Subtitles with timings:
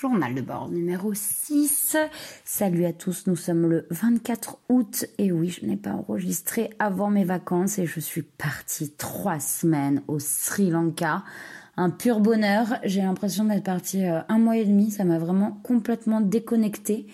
[0.00, 1.94] Journal de bord numéro 6.
[2.42, 7.10] Salut à tous, nous sommes le 24 août et oui, je n'ai pas enregistré avant
[7.10, 11.22] mes vacances et je suis partie trois semaines au Sri Lanka.
[11.76, 15.60] Un pur bonheur, j'ai l'impression d'être partie euh, un mois et demi, ça m'a vraiment
[15.62, 17.06] complètement déconnectée.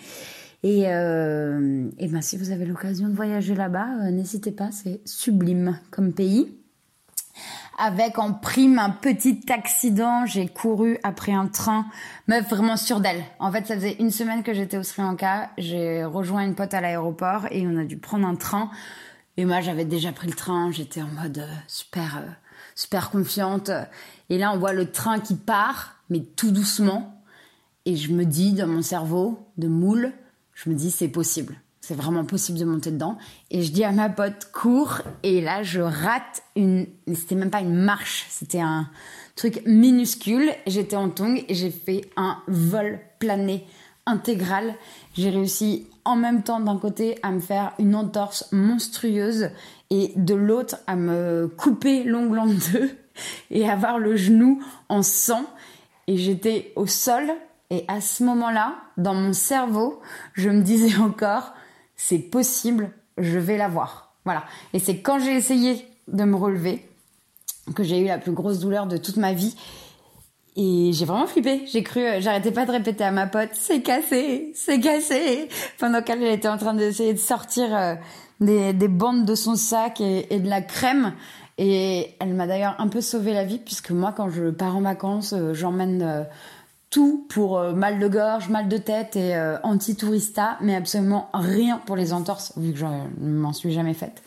[0.63, 5.77] Et, euh, ben, si vous avez l'occasion de voyager là-bas, euh, n'hésitez pas, c'est sublime
[5.91, 6.57] comme pays
[7.77, 10.25] avec en prime un petit accident.
[10.25, 11.85] J'ai couru après un train,
[12.27, 13.23] meuf vraiment sûre d'elle.
[13.39, 15.51] En fait, ça faisait une semaine que j'étais au Sri Lanka.
[15.57, 18.71] J'ai rejoint une pote à l'aéroport et on a dû prendre un train.
[19.37, 20.71] Et moi, j'avais déjà pris le train.
[20.71, 22.31] J'étais en mode euh, super, euh,
[22.75, 23.69] super confiante.
[24.29, 27.21] Et là, on voit le train qui part, mais tout doucement.
[27.85, 30.11] Et je me dis dans mon cerveau de moule,
[30.53, 31.55] je me dis c'est possible
[31.87, 33.17] c'est vraiment possible de monter dedans.
[33.49, 34.99] Et je dis à ma pote, cours.
[35.23, 36.85] Et là, je rate une.
[37.13, 38.89] C'était même pas une marche, c'était un
[39.37, 40.51] truc minuscule.
[40.65, 43.65] J'étais en tongue et j'ai fait un vol plané
[44.05, 44.75] intégral.
[45.13, 49.51] J'ai réussi en même temps d'un côté à me faire une entorse monstrueuse
[49.89, 52.97] et de l'autre à me couper l'ongle en deux
[53.49, 55.45] et avoir le genou en sang.
[56.07, 57.31] Et j'étais au sol.
[57.69, 60.01] Et à ce moment-là, dans mon cerveau,
[60.33, 61.53] je me disais encore,
[61.97, 64.13] c'est possible, je vais l'avoir.
[64.23, 64.45] Voilà.
[64.73, 66.87] Et c'est quand j'ai essayé de me relever
[67.75, 69.55] que j'ai eu la plus grosse douleur de toute ma vie.
[70.55, 71.63] Et j'ai vraiment flippé.
[71.67, 75.49] J'ai cru, euh, j'arrêtais pas de répéter à ma pote, c'est cassé, c'est cassé.
[75.77, 77.93] Pendant qu'elle était en train d'essayer de sortir euh,
[78.39, 81.13] des, bandes de son sac et, de la crème.
[81.59, 84.81] Et elle m'a d'ailleurs un peu sauvé la vie puisque moi, quand je pars en
[84.81, 86.27] vacances, euh, j'emmène
[86.89, 91.81] tout pour euh, mal de gorge, mal de tête et euh, anti-tourista, mais absolument rien
[91.85, 94.23] pour les entorses, vu que je ne m'en suis jamais faite.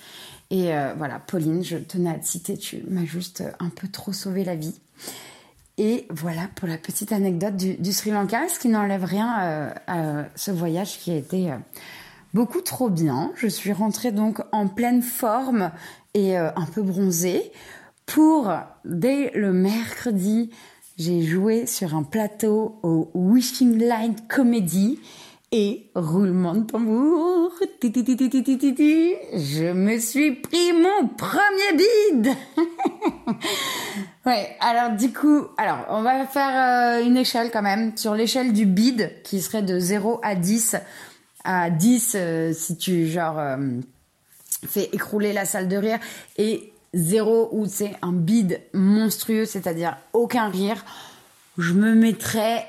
[0.50, 4.12] Et euh, voilà, Pauline, je tenais à te citer, tu m'as juste un peu trop
[4.12, 4.74] sauvé la vie.
[5.78, 10.50] Et voilà pour la petite anecdote du, Sri Lanka, ce qui n'enlève rien à ce
[10.50, 11.50] voyage qui a été
[12.34, 13.32] beaucoup trop bien.
[13.36, 15.70] Je suis rentrée donc en pleine forme
[16.12, 17.50] et un peu bronzée
[18.04, 18.52] pour,
[18.84, 20.50] dès le mercredi,
[21.00, 24.98] j'ai joué sur un plateau au Wishing Light Comedy
[25.50, 32.28] et roulement de tambour, je me suis pris mon premier bide.
[34.26, 38.52] ouais, alors du coup, alors on va faire euh, une échelle quand même sur l'échelle
[38.52, 40.76] du bide qui serait de 0 à 10.
[41.44, 43.56] À 10 euh, si tu genre euh,
[44.68, 45.98] fais écrouler la salle de rire
[46.36, 50.84] et zéro où c'est un bide monstrueux, c'est-à-dire aucun rire,
[51.58, 52.66] je me mettrais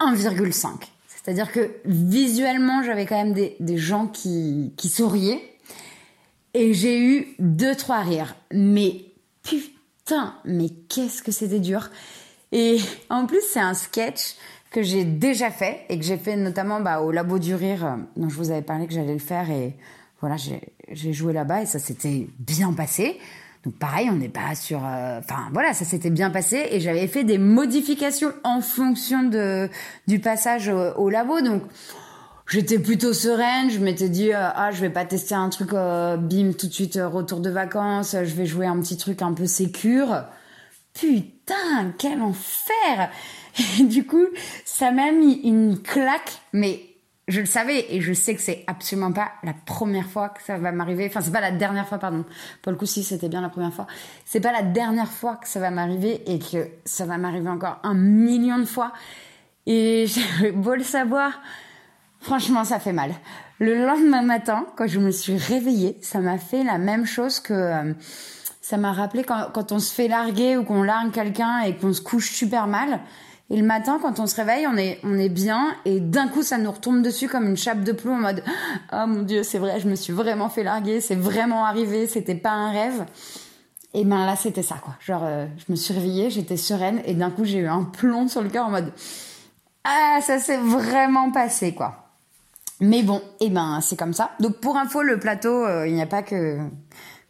[0.00, 0.68] 1,5.
[1.06, 5.42] C'est-à-dire que visuellement, j'avais quand même des, gens qui, qui souriaient.
[6.54, 8.36] Et j'ai eu deux, trois rires.
[8.52, 9.06] Mais
[9.42, 11.90] putain, mais qu'est-ce que c'était dur.
[12.52, 12.78] Et
[13.10, 14.36] en plus, c'est un sketch
[14.70, 17.96] que j'ai déjà fait et que j'ai fait notamment bah, au Labo du Rire, euh,
[18.16, 19.50] dont je vous avais parlé que j'allais le faire.
[19.50, 19.74] Et
[20.20, 23.18] voilà, j'ai joué là-bas et ça s'était bien passé.
[23.66, 24.78] Donc pareil, on n'est pas sur.
[24.86, 29.68] Euh, enfin voilà, ça s'était bien passé et j'avais fait des modifications en fonction de
[30.06, 31.40] du passage au, labo.
[31.40, 31.62] Donc
[32.46, 33.68] j'étais plutôt sereine.
[33.68, 36.72] Je m'étais dit euh, ah je vais pas tester un truc euh, bim tout de
[36.72, 38.12] suite retour de vacances.
[38.12, 40.22] Je vais jouer un petit truc un peu sécure.
[40.94, 43.10] Putain quel enfer.
[43.80, 44.26] Et du coup
[44.64, 46.84] ça m'a mis une claque mais
[47.28, 50.58] je le savais et je sais que c'est absolument pas la première fois que ça
[50.58, 51.06] va m'arriver.
[51.08, 52.24] Enfin, c'est pas la dernière fois, pardon.
[52.62, 53.88] Pour le coup, si c'était bien la première fois.
[54.24, 57.78] C'est pas la dernière fois que ça va m'arriver et que ça va m'arriver encore
[57.82, 58.92] un million de fois.
[59.66, 60.06] Et
[60.40, 61.40] j'ai beau le savoir,
[62.20, 63.12] franchement, ça fait mal.
[63.58, 67.54] Le lendemain matin, quand je me suis réveillée, ça m'a fait la même chose que
[67.54, 67.92] euh,
[68.60, 71.92] ça m'a rappelé quand, quand on se fait larguer ou qu'on largue quelqu'un et qu'on
[71.92, 73.00] se couche super mal.
[73.48, 76.70] Et le matin, quand on se réveille, on est, bien, et d'un coup, ça nous
[76.70, 78.42] retombe dessus comme une chape de plomb en mode
[78.92, 82.34] oh, mon dieu, c'est vrai, je me suis vraiment fait larguer, c'est vraiment arrivé, c'était
[82.34, 83.04] pas un rêve.
[83.94, 84.94] Et ben là, c'était ça, quoi.
[85.00, 88.26] Genre, euh, je me suis réveillée, j'étais sereine, et d'un coup, j'ai eu un plomb
[88.28, 88.92] sur le cœur en mode
[89.84, 92.06] Ah, ça s'est vraiment passé, quoi.
[92.80, 94.32] Mais bon, et ben, c'est comme ça.
[94.40, 96.58] Donc, pour info, le plateau, euh, il n'y a pas que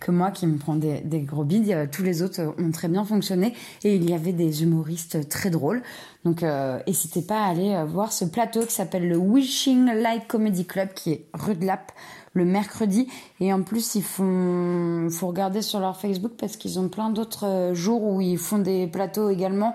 [0.00, 1.88] que moi qui me prends des, gros bides.
[1.90, 5.82] Tous les autres ont très bien fonctionné et il y avait des humoristes très drôles.
[6.24, 10.26] Donc euh, n'hésitez pas à aller euh, voir ce plateau qui s'appelle le Wishing Light
[10.26, 11.92] Comedy Club qui est rue de Lappe
[12.34, 13.08] le mercredi
[13.40, 17.46] et en plus ils font faut regarder sur leur Facebook parce qu'ils ont plein d'autres
[17.46, 19.74] euh, jours où ils font des plateaux également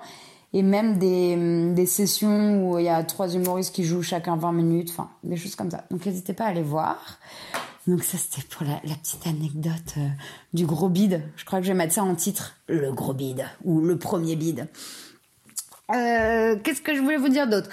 [0.54, 4.52] et même des, des sessions où il y a trois humoristes qui jouent chacun 20
[4.52, 5.86] minutes, enfin des choses comme ça.
[5.90, 7.20] Donc n'hésitez pas à aller voir.
[7.88, 10.07] Donc ça c'était pour la, petite anecdote euh,
[10.54, 11.24] du gros bide.
[11.36, 14.36] Je crois que je vais mettre ça en titre, le gros bide ou le premier
[14.36, 14.68] bide.
[15.94, 17.69] Euh, qu'est-ce que je voulais vous dire d'autre?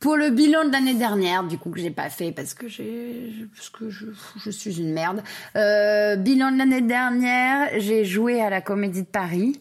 [0.00, 4.50] Pour le bilan de l'année dernière, du coup que j'ai pas fait parce que je,
[4.50, 5.22] suis une merde.
[5.54, 9.60] Euh, bilan de l'année dernière, j'ai joué à la Comédie de Paris.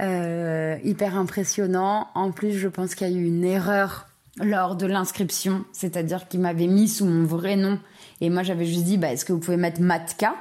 [0.00, 2.08] Hyper impressionnant.
[2.14, 6.40] En plus, je pense qu'il y a eu une erreur lors de l'inscription, c'est-à-dire qu'il
[6.40, 7.78] m'avait mis sous mon vrai nom
[8.20, 10.34] et moi j'avais juste dit bah est-ce que vous pouvez mettre Matka?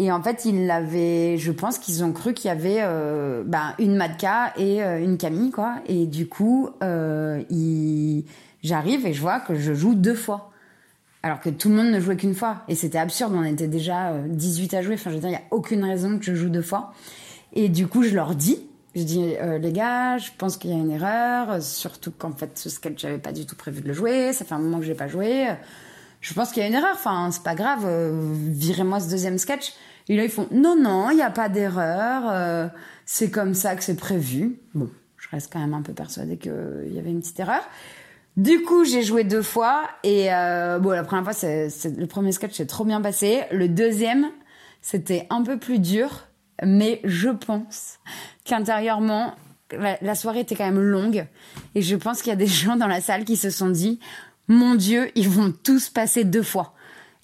[0.00, 3.74] Et en fait, ils l'avaient, je pense qu'ils ont cru qu'il y avait euh, bah,
[3.78, 5.74] une Matka et euh, une Camille, quoi.
[5.86, 7.42] Et du coup, euh,
[8.62, 10.50] j'arrive et je vois que je joue deux fois.
[11.22, 12.62] Alors que tout le monde ne jouait qu'une fois.
[12.66, 14.94] Et c'était absurde, on était déjà 18 euh, à jouer.
[14.94, 16.94] Enfin, je veux dire, il n'y a aucune raison que je joue deux fois.
[17.52, 20.72] Et du coup, je leur dis, je dis, euh, les gars, je pense qu'il y
[20.72, 23.94] a une erreur, surtout qu'en fait, ce sketch, j'avais pas du tout prévu de le
[23.94, 25.48] jouer, ça fait un moment que j'ai pas joué.
[26.20, 28.12] Je pense qu'il y a une erreur, enfin, c'est pas grave, euh,
[28.48, 29.72] virez-moi ce deuxième sketch.
[30.08, 32.70] Et là, ils font, non, non, il n'y a pas d'erreur,
[33.06, 34.58] c'est comme ça que c'est prévu.
[34.74, 37.62] Bon, je reste quand même un peu persuadée qu'il y avait une petite erreur.
[38.36, 42.32] Du coup, j'ai joué deux fois et euh, bon, la première fois, c'est, le premier
[42.32, 43.42] sketch s'est trop bien passé.
[43.50, 44.28] Le deuxième,
[44.80, 46.26] c'était un peu plus dur,
[46.64, 47.98] mais je pense
[48.44, 49.34] qu'intérieurement,
[49.72, 51.26] la, soirée était quand même longue
[51.74, 54.00] et je pense qu'il y a des gens dans la salle qui se sont dit,
[54.48, 56.74] mon Dieu, ils vont tous passer deux fois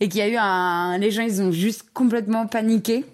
[0.00, 3.04] et qu'il y a eu un, les gens, ils ont juste complètement paniqué.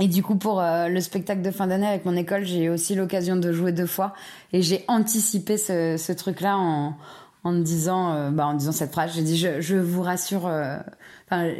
[0.00, 2.68] Et du coup, pour euh, le spectacle de fin d'année avec mon école, j'ai eu
[2.68, 4.12] aussi l'occasion de jouer deux fois.
[4.52, 6.96] Et j'ai anticipé ce, truc-là en,
[7.44, 9.12] en disant, euh, bah, en disant cette phrase.
[9.14, 10.48] J'ai dit, je, vous rassure.
[10.48, 10.78] Euh,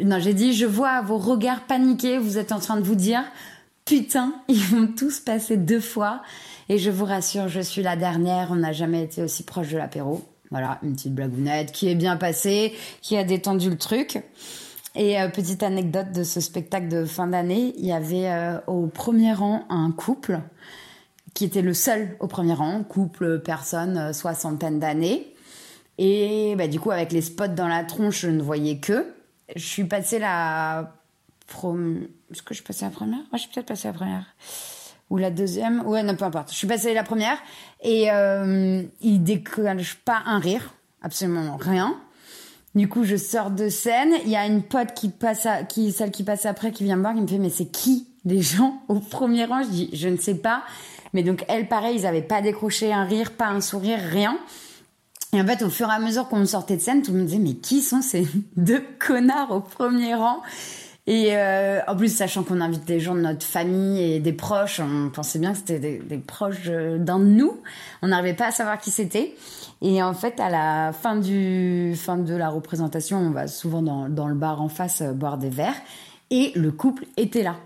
[0.02, 2.18] non, j'ai dit, je vois vos regards paniqués.
[2.18, 3.22] Vous êtes en train de vous dire,
[3.84, 6.22] putain, ils vont tous passer deux fois.
[6.68, 8.48] Et je vous rassure, je suis la dernière.
[8.50, 10.22] On n'a jamais été aussi proche de l'apéro.
[10.50, 14.22] Voilà, une petite blagounette qui est bien passée, qui a détendu le truc.
[14.94, 18.86] Et euh, petite anecdote de ce spectacle de fin d'année, il y avait euh, au
[18.86, 20.40] premier rang un couple
[21.34, 25.34] qui était le seul au premier rang, couple, personne, euh, soixantaine d'années.
[25.98, 29.12] Et bah, du coup, avec les spots dans la tronche, je ne voyais que.
[29.56, 30.94] Je suis passée la
[31.46, 32.08] première.
[32.30, 33.18] Est-ce que je suis passée la première?
[33.18, 34.24] Moi, je suis peut-être passée la première.
[35.10, 35.86] Ou la deuxième.
[35.86, 36.50] Ouais, non, peu importe.
[36.50, 37.38] Je suis passée la première.
[37.82, 40.74] Et euh, il décolle pas un rire.
[41.02, 41.96] Absolument rien.
[42.74, 44.14] Du coup, je sors de scène.
[44.24, 46.96] Il y a une pote qui passe, à, qui celle qui passe après, qui vient
[46.96, 49.62] me voir, qui me fait mais c'est qui les gens au premier rang?
[49.62, 50.62] Je dis je ne sais pas.
[51.12, 54.38] Mais donc elle, pareil, ils avaient pas décroché un rire, pas un sourire, rien.
[55.32, 57.26] Et en fait, au fur et à mesure qu'on sortait de scène, tout le monde
[57.26, 58.26] disait mais qui sont ces
[58.56, 60.42] deux connards au premier rang?
[61.06, 64.80] Et euh, en plus, sachant qu'on invite des gens de notre famille et des proches,
[64.80, 67.60] on pensait bien que c'était des, proches d'un de nous.
[68.02, 69.34] On n'arrivait pas à savoir qui c'était.
[69.82, 74.62] Et en fait, à la fin de la représentation, on va souvent dans, le bar
[74.62, 75.76] en face euh, boire des verres.
[76.30, 77.56] Et le couple était là.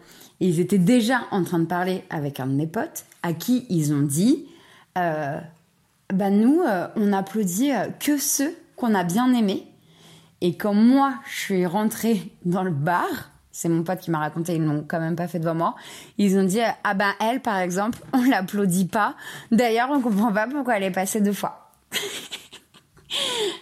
[0.40, 3.66] Et ils étaient déjà en train de parler avec un de mes potes, à qui
[3.70, 4.46] ils ont dit,
[4.96, 5.38] euh,
[6.12, 9.66] bah nous, euh, on applaudit euh, que ceux qu'on a bien aimés.
[10.40, 14.54] Et quand moi, je suis rentrée dans le bar, c'est mon pote qui m'a raconté,
[14.54, 15.74] ils l'ont quand même pas fait devant moi.
[16.16, 19.16] Ils ont dit, ah ben elle, par exemple, on l'applaudit pas.
[19.50, 21.72] D'ailleurs, on comprend pas pourquoi elle est passée deux fois.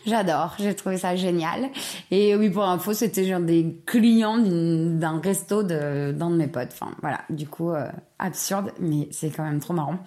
[0.07, 1.71] J'adore, j'ai trouvé ça génial.
[2.11, 6.73] Et oui, pour info, c'était genre des clients d'un resto d'un de, mes potes.
[6.73, 7.89] Enfin, voilà, du coup, euh,
[8.19, 9.99] absurde, mais c'est quand même trop marrant.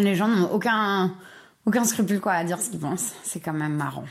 [0.00, 1.14] Les gens n'ont aucun,
[1.64, 3.14] aucun scrupule quoi à dire ce qu'ils pensent.
[3.22, 4.04] C'est quand même marrant.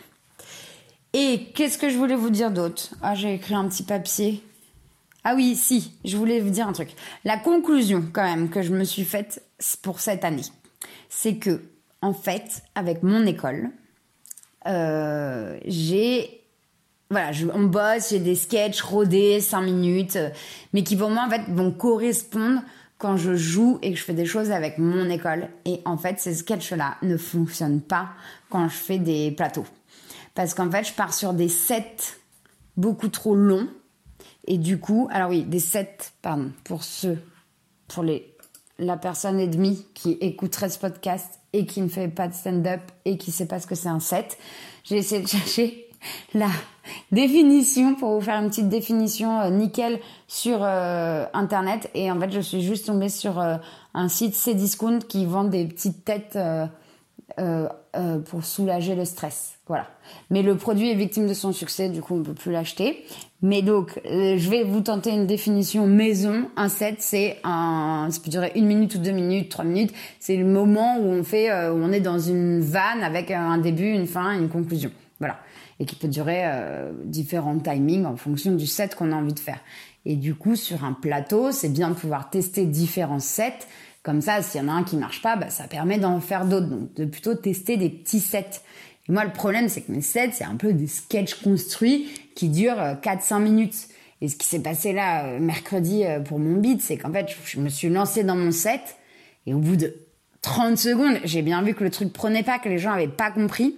[1.18, 2.90] Et qu'est-ce que je voulais vous dire d'autre?
[3.02, 4.44] Ah, j'ai écrit un petit papier.
[5.24, 6.90] Ah oui, si, je voulais vous dire un truc.
[7.24, 9.42] La conclusion, quand même, que je me suis faite
[9.82, 10.44] pour cette année,
[11.08, 11.62] c'est que
[12.02, 13.70] en fait, avec mon école,
[14.68, 16.42] euh, j'ai
[17.10, 20.18] voilà, on bosse, j'ai des sketchs rodés, 5 minutes,
[20.74, 22.62] mais qui pour moi en fait vont correspondre
[22.98, 25.48] quand je joue et que je fais des choses avec mon école.
[25.64, 28.10] Et en fait, ces sketchs-là ne fonctionnent pas
[28.50, 29.66] quand je fais des plateaux.
[30.36, 32.18] Parce qu'en fait, je pars sur des sets
[32.78, 33.68] beaucoup trop longs.
[34.46, 37.18] Et du coup, alors oui, des sets, pardon, pour ceux,
[37.88, 38.36] pour les,
[38.78, 42.82] la personne et demie qui écouterait ce podcast et qui ne fait pas de stand-up
[43.06, 44.38] et qui sait pas ce que c'est un set.
[44.84, 45.90] J'ai essayé de chercher
[46.34, 46.50] la
[47.12, 52.32] définition pour vous faire une petite définition euh, nickel sur euh, internet et en fait
[52.32, 53.58] je suis juste tombée sur euh,
[53.96, 56.38] un site Cdiscount qui vend des petites têtes
[58.26, 59.56] pour soulager le stress.
[59.68, 59.88] Voilà.
[60.30, 63.04] Mais le produit est victime de son succès, du coup on peut plus l'acheter.
[63.42, 66.50] Mais donc, euh, je vais vous tenter une définition maison.
[66.56, 69.94] Un set, c'est un, ça peut durer une minute ou deux minutes, trois minutes.
[70.20, 73.60] C'est le moment où on fait, euh, où on est dans une vanne avec un
[73.60, 74.90] début, une fin, une conclusion.
[75.20, 75.38] Voilà.
[75.80, 79.40] Et qui peut durer euh, différents timings en fonction du set qu'on a envie de
[79.40, 79.60] faire.
[80.06, 83.68] Et du coup, sur un plateau, c'est bien de pouvoir tester différents sets.
[84.06, 86.46] Comme ça, s'il y en a un qui marche pas, bah, ça permet d'en faire
[86.46, 86.68] d'autres.
[86.68, 88.62] Donc, de plutôt tester des petits sets
[89.10, 92.50] Et moi, le problème, c'est que mes sets, c'est un peu des sketchs construits qui
[92.50, 93.88] durent 4-5 minutes.
[94.22, 97.68] Et ce qui s'est passé là, mercredi, pour mon beat, c'est qu'en fait, je me
[97.68, 98.96] suis lancée dans mon set,
[99.48, 99.96] et au bout de
[100.44, 103.32] 30 secondes, j'ai bien vu que le truc prenait pas, que les gens avaient pas
[103.32, 103.76] compris.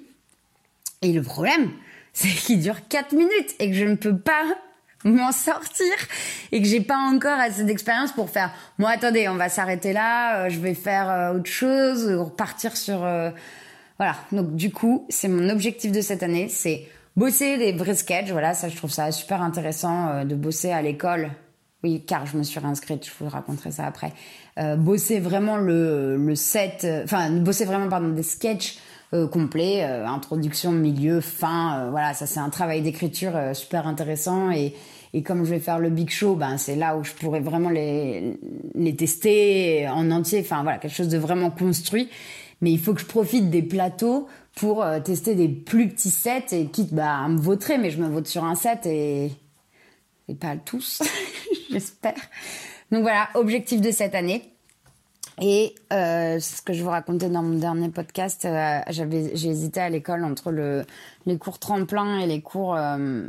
[1.01, 1.71] Et le problème,
[2.13, 4.43] c'est qu'il dure 4 minutes et que je ne peux pas
[5.07, 5.93] m'en sortir
[6.51, 10.45] et que j'ai pas encore assez d'expérience pour faire moi attendez on va s'arrêter là
[10.45, 13.29] euh, je vais faire euh, autre chose repartir sur euh,
[13.97, 14.15] voilà.
[14.31, 16.85] Donc du coup c'est mon objectif de cette année c'est
[17.15, 18.29] bosser des vrais sketchs.
[18.29, 21.31] Voilà ça je trouve ça super intéressant de bosser à l'école.
[21.83, 24.13] Oui car je me suis réinscrite je vous raconterai ça après.
[24.77, 28.77] Bosser vraiment le, le set enfin bosser vraiment pardon des sketchs
[29.13, 31.79] euh, complet, euh, introduction, milieu, fin.
[31.79, 34.75] Euh, voilà, ça c'est un travail d'écriture super intéressant et,
[35.13, 37.69] et comme je vais faire le big show, ben c'est là où je pourrais vraiment
[37.69, 38.39] les,
[38.75, 40.41] les tester en entier.
[40.41, 42.09] Enfin voilà, quelque chose de vraiment construit.
[42.61, 46.65] Mais il faut que je profite des plateaux pour tester des plus petits sets et
[46.65, 49.31] quitte bah, à me vautrer, mais je me vote sur un set et,
[50.27, 51.03] et pas tous,
[51.71, 52.15] j'espère.
[52.91, 54.53] Donc voilà, objectif de cette année.
[55.39, 59.89] Et euh, ce que je vous racontais dans mon dernier podcast, euh, j'ai hésité à
[59.89, 60.83] l'école entre le,
[61.25, 63.27] les cours tremplin et les cours euh,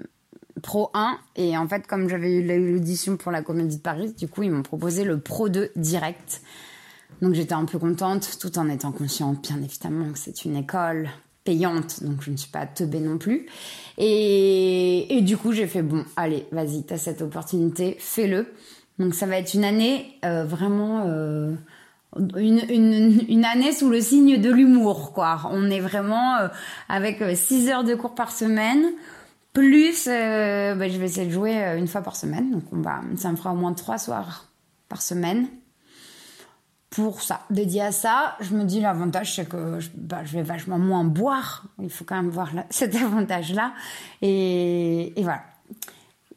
[0.61, 1.19] Pro 1.
[1.37, 4.51] Et en fait, comme j'avais eu l'audition pour la Comédie de Paris, du coup, ils
[4.51, 6.43] m'ont proposé le Pro 2 direct.
[7.23, 11.09] Donc j'étais un peu contente, tout en étant consciente, bien évidemment, que c'est une école
[11.45, 13.47] payante, donc je ne suis pas teubée non plus.
[13.97, 18.53] Et, du coup, j'ai fait, bon, allez, vas-y, t'as cette opportunité, fais-le.
[18.99, 21.05] Donc ça va être une année euh, vraiment
[22.17, 25.43] une, une, une, année sous le signe de l'humour, quoi.
[25.51, 26.49] On est vraiment euh,
[26.89, 28.87] avec 6 euh, heures de cours par semaine,
[29.59, 32.53] plus euh, bah, je vais essayer de jouer une fois par semaine.
[32.53, 34.47] Donc on va, ça me fera au moins 3 soirs
[34.89, 35.49] par semaine.
[36.91, 40.79] Pour ça, dédié à ça, je me dis l'avantage c'est que je, bah, vais vachement
[40.79, 41.65] moins boire.
[41.83, 43.73] Il faut quand même voir cet avantage-là.
[44.23, 45.43] Et, voilà.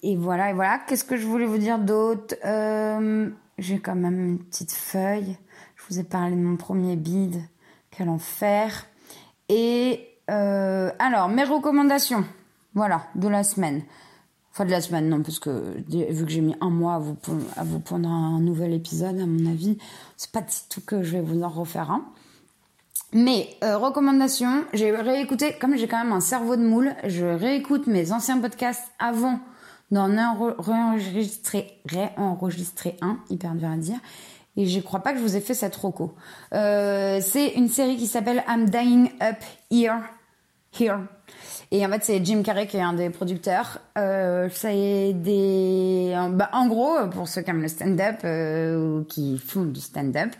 [0.01, 0.79] Et voilà, et voilà.
[0.87, 2.33] Qu'est-ce que je voulais vous dire d'autre?
[3.59, 5.37] J'ai quand même une petite feuille.
[5.75, 7.39] Je vous ai parlé de mon premier bid.
[7.91, 8.87] Quel enfer.
[9.47, 12.25] Et euh, alors, mes recommandations.
[12.73, 13.83] Voilà, de la semaine.
[14.51, 17.79] Enfin, de la semaine, non, parce que vu que j'ai mis un mois à vous,
[17.79, 19.77] prendre un nouvel épisode, à mon avis,
[20.17, 22.05] c'est pas du tout que je vais vous en refaire un.
[23.13, 27.87] Mais euh, recommandations, j'ai réécouté, comme j'ai quand même un cerveau de moule, je réécoute
[27.87, 29.39] mes anciens podcasts avant
[29.91, 30.07] d'en
[30.59, 33.99] réenregistrer, réenregistrer un, hyper dur à dire.
[34.57, 36.13] Et je crois pas que je vous ai fait cette roco.
[36.53, 39.37] Euh, c'est une série qui s'appelle I'm Dying Up
[39.69, 39.99] Here.
[40.77, 40.99] Here.
[41.71, 43.79] Et en fait, c'est Jim Carrey qui est un des producteurs.
[43.97, 49.37] Euh, c'est des, bah, en gros, pour ceux qui aiment le stand-up euh, ou qui
[49.37, 50.31] font du stand-up,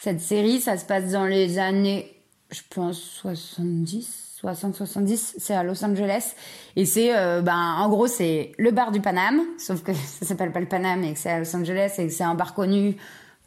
[0.00, 2.14] cette série, ça se passe dans les années,
[2.50, 5.34] je pense, 70, 60-70.
[5.38, 6.34] C'est à Los Angeles.
[6.74, 10.52] Et c'est, euh, ben, en gros, c'est le bar du Paname, sauf que ça s'appelle
[10.52, 12.96] pas le Paname et que c'est à Los Angeles et que c'est un bar connu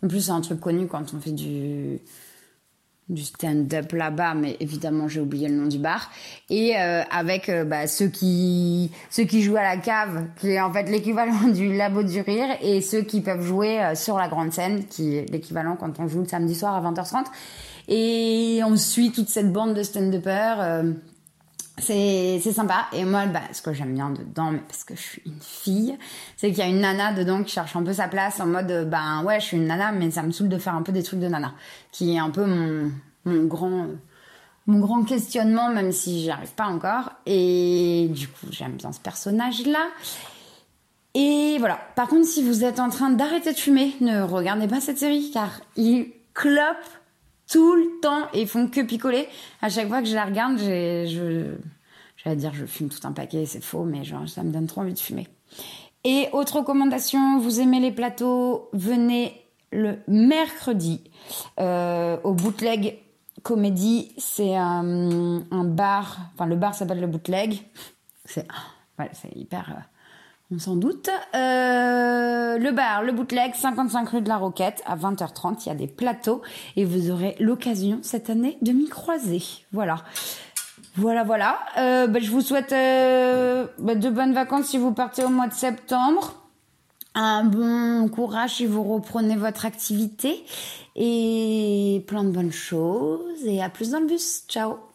[0.03, 1.99] en plus, c'est un truc connu quand on fait du,
[3.11, 6.09] du stand-up là-bas, mais évidemment, j'ai oublié le nom du bar.
[6.49, 10.61] Et euh, avec euh, bah, ceux, qui, ceux qui jouent à la cave, qui est
[10.61, 14.27] en fait l'équivalent du labo du rire, et ceux qui peuvent jouer euh, sur la
[14.27, 17.25] grande scène, qui est l'équivalent quand on joue le samedi soir à 20h30.
[17.89, 20.83] Et on suit toute cette bande de stand-uppers
[21.81, 22.87] c'est sympa.
[22.93, 25.97] Et moi bah, ce que j'aime bien dedans parce que je suis une fille
[26.37, 28.89] c'est qu'il y a une nana dedans qui cherche un peu sa place en mode
[28.89, 31.03] ben ouais je suis une nana mais ça me saoule de faire un peu des
[31.03, 31.53] trucs de nana
[31.91, 32.91] qui est un peu mon
[33.25, 33.87] mon grand
[34.67, 37.11] mon grand questionnement même si j'y arrive pas encore.
[37.25, 39.87] Et du coup j'aime bien ce personnage là
[41.13, 41.77] et voilà.
[41.95, 45.31] Par contre si vous êtes en train d'arrêter de fumer ne regardez pas cette série
[45.33, 47.00] car il clope
[47.51, 49.27] tout le temps et font que picoler.
[49.61, 51.55] À chaque fois que je la regarde, j'ai, je,
[52.17, 54.81] j'allais dire je fume tout un paquet, c'est faux, mais genre ça me donne trop
[54.81, 55.27] envie de fumer.
[56.03, 59.41] Et autre recommandation, vous aimez les plateaux, venez
[59.71, 61.03] le mercredi
[61.59, 62.97] euh, au Bootleg
[63.43, 64.13] Comédie.
[64.17, 67.59] C'est un, bar, enfin le bar s'appelle le Bootleg.
[68.25, 68.47] C'est,
[69.13, 69.81] c'est hyper euh,
[70.51, 71.09] on s'en doute.
[71.33, 75.75] Euh, le bar, le bootleg, 55 rue de la Roquette, à 20h30, il y a
[75.75, 76.41] des plateaux
[76.75, 79.41] et vous aurez l'occasion cette année de m'y croiser.
[79.71, 80.03] Voilà.
[80.95, 81.59] Voilà, voilà.
[81.77, 85.47] Euh, bah, je vous souhaite euh, bah, de bonnes vacances si vous partez au mois
[85.47, 86.35] de septembre.
[87.13, 90.45] Un bon courage si vous reprenez votre activité
[90.95, 94.43] et plein de bonnes choses et à plus dans le bus.
[94.47, 94.90] Ciao